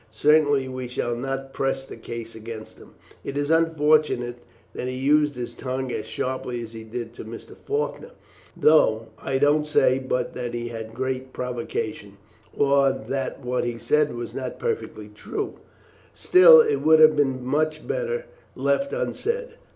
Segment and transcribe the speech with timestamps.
[0.09, 2.95] Certainly, we shall not press the case against him.
[3.23, 4.37] It is unfortunate
[4.73, 7.55] that he used his tongue as sharply as he did to Mr.
[7.55, 8.09] Faulkner,
[8.57, 12.17] though I don't say but that he had great provocation,
[12.51, 15.59] or that what he said was not perfectly true;
[16.15, 18.25] still, it would have been much better
[18.55, 19.49] left unsaid.